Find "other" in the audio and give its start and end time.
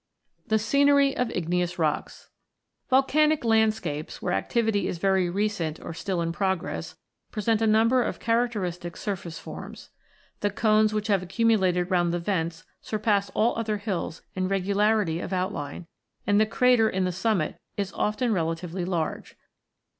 13.59-13.77